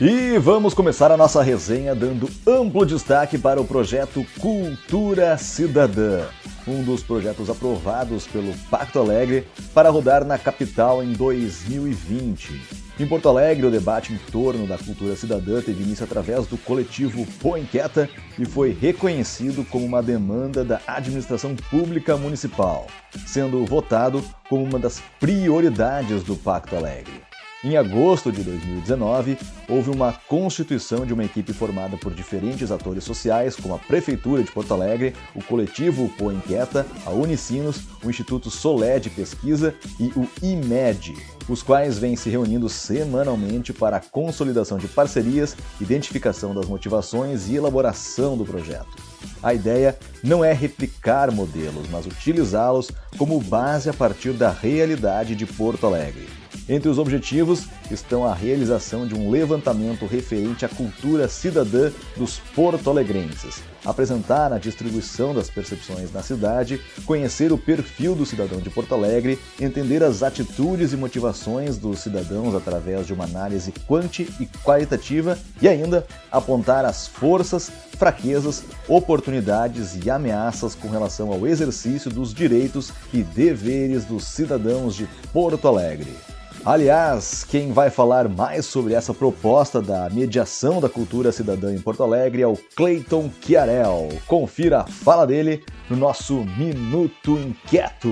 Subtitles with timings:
[0.00, 6.26] E vamos começar a nossa resenha dando amplo destaque para o projeto Cultura Cidadã,
[6.66, 12.60] um dos projetos aprovados pelo Pacto Alegre para rodar na capital em 2020.
[12.98, 17.24] Em Porto Alegre, o debate em torno da cultura cidadã teve início através do coletivo
[17.40, 22.88] Pô Inquieta e foi reconhecido como uma demanda da administração pública municipal,
[23.26, 27.23] sendo votado como uma das prioridades do Pacto Alegre.
[27.64, 29.38] Em agosto de 2019,
[29.70, 34.52] houve uma constituição de uma equipe formada por diferentes atores sociais, como a Prefeitura de
[34.52, 40.28] Porto Alegre, o coletivo Pô Inquieta, a Unicinos, o Instituto Solé de Pesquisa e o
[40.42, 41.14] IMED,
[41.48, 47.54] os quais vêm se reunindo semanalmente para a consolidação de parcerias, identificação das motivações e
[47.54, 48.94] elaboração do projeto.
[49.42, 55.46] A ideia não é replicar modelos, mas utilizá-los como base a partir da realidade de
[55.46, 56.43] Porto Alegre.
[56.66, 63.62] Entre os objetivos estão a realização de um levantamento referente à cultura cidadã dos porto-alegrenses,
[63.84, 69.38] apresentar a distribuição das percepções na cidade, conhecer o perfil do cidadão de Porto Alegre,
[69.60, 75.68] entender as atitudes e motivações dos cidadãos através de uma análise quanti e qualitativa e
[75.68, 83.22] ainda apontar as forças, fraquezas, oportunidades e ameaças com relação ao exercício dos direitos e
[83.22, 86.33] deveres dos cidadãos de Porto Alegre.
[86.66, 92.02] Aliás, quem vai falar mais sobre essa proposta da mediação da cultura cidadã em Porto
[92.02, 94.08] Alegre é o Clayton Chiarel.
[94.26, 98.08] Confira a fala dele no nosso Minuto Inquieto.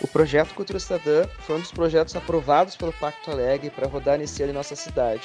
[0.00, 4.42] O projeto Cultura Cidadã foi um dos projetos aprovados pelo Pacto Alegre para rodar nesse
[4.42, 5.22] ano em nossa cidade.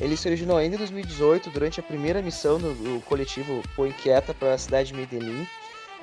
[0.00, 4.54] Ele se originou ainda em 2018, durante a primeira missão do, coletivo Pô Inquieta para
[4.54, 5.46] a cidade de Medellín,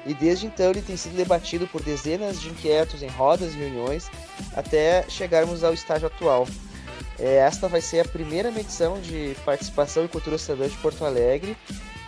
[0.05, 4.09] e desde então ele tem sido debatido por dezenas de inquietos em rodas e reuniões
[4.55, 6.47] até chegarmos ao estágio atual.
[7.19, 11.55] É, esta vai ser a primeira medição de participação em cultura cidadã de Porto Alegre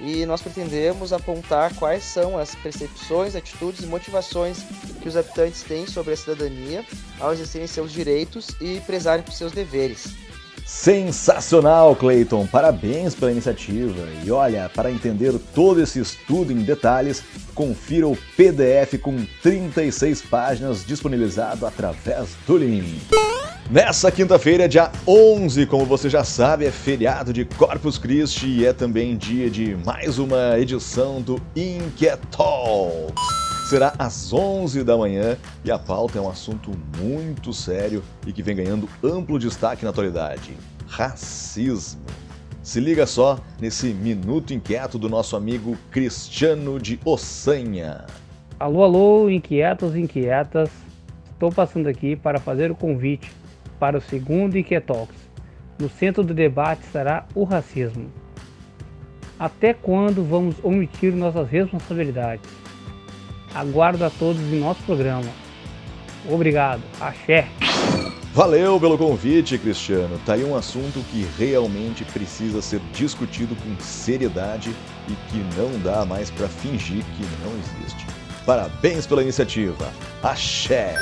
[0.01, 4.63] e nós pretendemos apontar quais são as percepções, atitudes e motivações
[5.01, 6.83] que os habitantes têm sobre a cidadania
[7.19, 10.22] ao exercerem seus direitos e prezarem por seus deveres.
[10.65, 12.47] Sensacional, Clayton!
[12.47, 14.07] Parabéns pela iniciativa.
[14.23, 20.85] E olha, para entender todo esse estudo em detalhes, confira o PDF com 36 páginas
[20.85, 23.01] disponibilizado através do link.
[23.69, 28.73] Nessa quinta-feira, dia 11, como você já sabe, é feriado de Corpus Christi e é
[28.73, 33.13] também dia de mais uma edição do Inquietol
[33.73, 35.35] será às 11 da manhã
[35.65, 36.69] e a pauta é um assunto
[37.01, 40.55] muito sério e que vem ganhando amplo destaque na atualidade:
[40.87, 41.99] racismo.
[42.61, 48.05] Se liga só nesse minuto inquieto do nosso amigo Cristiano de Ossanha.
[48.59, 50.69] Alô, alô, inquietos inquietas.
[51.31, 53.31] Estou passando aqui para fazer o convite
[53.79, 55.11] para o segundo Inquietox.
[55.79, 58.05] No centro do debate estará o racismo.
[59.39, 62.62] Até quando vamos omitir nossas responsabilidades?
[63.53, 65.29] Aguardo a todos em nosso programa.
[66.29, 66.81] Obrigado.
[66.99, 67.47] Axé.
[68.33, 70.19] Valeu pelo convite, Cristiano.
[70.25, 74.75] Tá aí um assunto que realmente precisa ser discutido com seriedade
[75.07, 78.07] e que não dá mais para fingir que não existe.
[78.43, 79.87] Parabéns pela iniciativa.
[80.23, 80.95] Axé.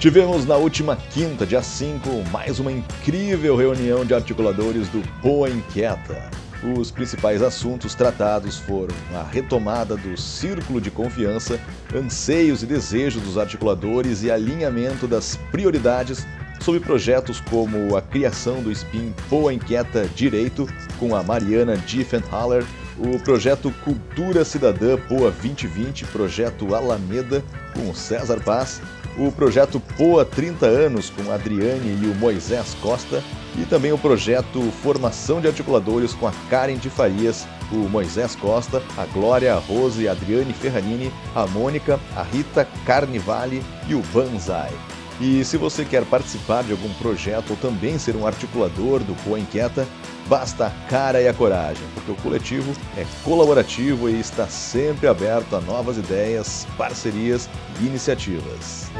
[0.00, 6.30] Tivemos na última quinta, dia 5, mais uma incrível reunião de articuladores do Boa Inquieta.
[6.62, 11.58] Os principais assuntos tratados foram a retomada do círculo de confiança,
[11.94, 16.26] anseios e desejos dos articuladores e alinhamento das prioridades
[16.60, 20.68] sobre projetos como a criação do SPIN Poa Inquieta Direito,
[20.98, 22.64] com a Mariana Diefenhaller,
[22.98, 27.42] o projeto Cultura Cidadã Poa 2020, projeto Alameda,
[27.74, 28.82] com César Paz,
[29.16, 33.22] o projeto Poa 30 anos, com Adriane e o Moisés Costa,
[33.58, 38.82] e também o projeto Formação de Articuladores com a Karen de Farias, o Moisés Costa,
[38.96, 44.72] a Glória, a Rose, a Adriane Ferranini, a Mônica, a Rita Carnivale e o Banzai.
[45.20, 49.38] E se você quer participar de algum projeto ou também ser um articulador do Poa
[49.38, 49.86] Inquieta,
[50.26, 55.54] basta a cara e a coragem, porque o coletivo é colaborativo e está sempre aberto
[55.54, 57.50] a novas ideias, parcerias
[57.80, 58.90] e iniciativas.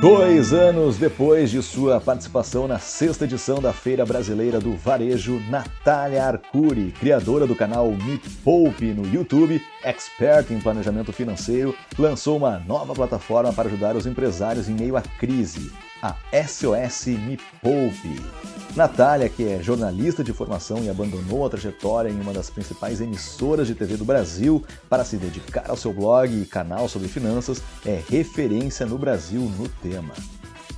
[0.00, 6.24] Dois anos depois de sua participação na sexta edição da Feira Brasileira do Varejo, Natália
[6.24, 12.94] Arcuri, criadora do canal Me Poupe no YouTube, expert em planejamento financeiro, lançou uma nova
[12.94, 15.70] plataforma para ajudar os empresários em meio à crise,
[16.02, 18.59] a SOS Me Poupe.
[18.76, 23.66] Natália, que é jornalista de formação e abandonou a trajetória em uma das principais emissoras
[23.66, 28.00] de TV do Brasil para se dedicar ao seu blog e canal sobre finanças, é
[28.08, 30.14] referência no Brasil no tema.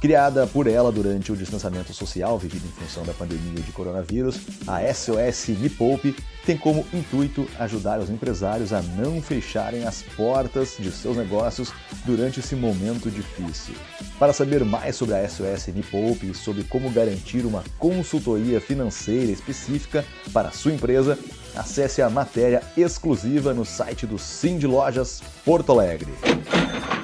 [0.02, 4.80] Criada por ela durante o distanciamento social vivido em função da pandemia de coronavírus, a
[4.92, 10.90] SOS Me Poupe tem como intuito ajudar os empresários a não fecharem as portas de
[10.90, 11.72] seus negócios
[12.04, 13.76] durante esse momento difícil.
[14.18, 19.30] Para saber mais sobre a SOS Me Poupe e sobre como garantir uma consultoria financeira
[19.30, 21.16] específica para a sua empresa,
[21.54, 26.12] acesse a matéria exclusiva no site do Cindy Lojas Porto Alegre.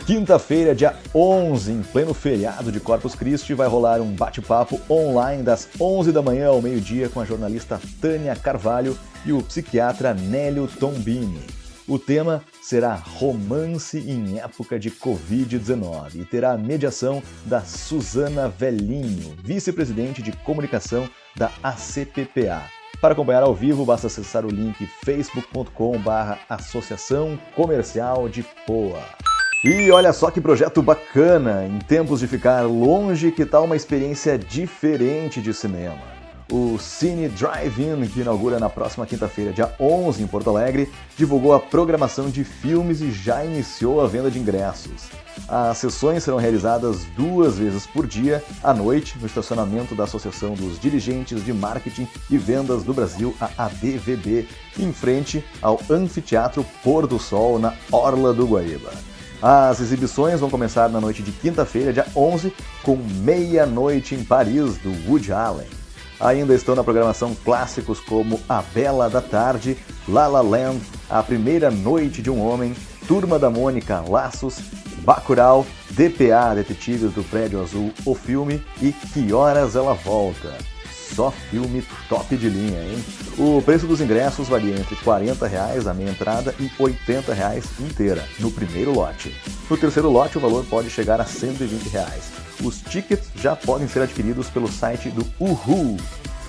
[0.08, 5.68] Quinta-feira, dia 11, em pleno feriado de Corpus Christi, vai rolar um bate-papo online das
[5.78, 11.42] 11 da manhã ao meio-dia com a jornalista Tânia Carvalho e o psiquiatra Nélio Tombini.
[11.86, 19.36] O tema será Romance em época de Covid-19 e terá a mediação da Suzana Velhinho,
[19.44, 21.06] vice-presidente de comunicação
[21.36, 22.62] da ACPPA.
[22.98, 29.17] Para acompanhar ao vivo, basta acessar o link facebook.com/barra Associação Comercial de Poa.
[29.64, 31.66] E olha só que projeto bacana!
[31.66, 35.98] Em tempos de ficar longe, que tal uma experiência diferente de cinema?
[36.48, 41.58] O Cine Drive-In, que inaugura na próxima quinta-feira, dia 11, em Porto Alegre, divulgou a
[41.58, 45.10] programação de filmes e já iniciou a venda de ingressos.
[45.48, 50.78] As sessões serão realizadas duas vezes por dia, à noite, no estacionamento da Associação dos
[50.78, 54.46] Dirigentes de Marketing e Vendas do Brasil, a ADVB,
[54.78, 59.17] em frente ao Anfiteatro Pôr do Sol, na Orla do Guaíba.
[59.40, 62.52] As exibições vão começar na noite de quinta-feira, dia 11,
[62.82, 65.68] com Meia-Noite em Paris, do Woody Allen.
[66.18, 71.70] Ainda estão na programação clássicos como A Bela da Tarde, La La Land, A Primeira
[71.70, 72.74] Noite de um Homem,
[73.06, 74.58] Turma da Mônica, Laços,
[75.04, 80.58] Bacurau, DPA, Detetives do Prédio Azul, O Filme e Que Horas Ela Volta.
[81.18, 83.04] Só filme top de linha, hein?
[83.36, 88.24] O preço dos ingressos varia entre 40 reais a meia entrada e 80 reais inteira,
[88.38, 89.34] no primeiro lote.
[89.68, 92.30] No terceiro lote, o valor pode chegar a 120 reais.
[92.62, 95.96] Os tickets já podem ser adquiridos pelo site do Uhu.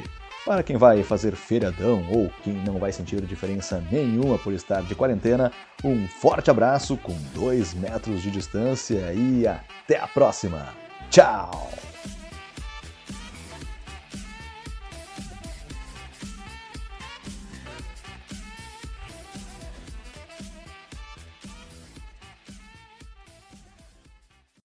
[0.49, 4.95] Para quem vai fazer feriadão ou quem não vai sentir diferença nenhuma por estar de
[4.95, 5.51] quarentena,
[5.83, 10.69] um forte abraço com dois metros de distância e até a próxima.
[11.11, 11.69] Tchau!